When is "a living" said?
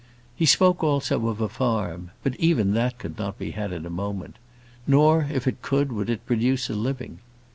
6.71-7.19